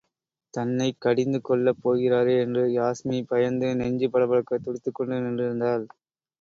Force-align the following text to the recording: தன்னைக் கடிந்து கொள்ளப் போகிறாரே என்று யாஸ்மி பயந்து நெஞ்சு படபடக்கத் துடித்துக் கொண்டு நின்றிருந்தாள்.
தன்னைக் 0.53 0.97
கடிந்து 0.99 1.41
கொள்ளப் 1.41 1.81
போகிறாரே 1.83 2.39
என்று 2.39 2.63
யாஸ்மி 2.71 3.23
பயந்து 3.27 3.75
நெஞ்சு 3.75 4.09
படபடக்கத் 4.09 4.65
துடித்துக் 4.65 4.95
கொண்டு 4.95 5.21
நின்றிருந்தாள். 5.21 5.85